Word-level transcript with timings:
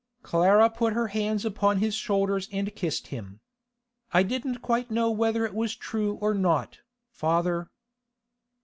Clara 0.23 0.67
put 0.71 0.93
her 0.93 1.09
hands 1.09 1.45
upon 1.45 1.77
his 1.77 1.93
shoulders 1.93 2.49
and 2.51 2.73
kissed 2.73 3.09
him. 3.13 3.39
'I 4.13 4.23
didn't 4.23 4.57
quite 4.63 4.89
know 4.89 5.11
whether 5.11 5.45
it 5.45 5.53
was 5.53 5.75
true 5.75 6.13
or 6.15 6.33
not, 6.33 6.79
father. 7.11 7.69